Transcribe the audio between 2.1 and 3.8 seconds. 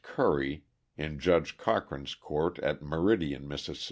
court at Meridian, Miss.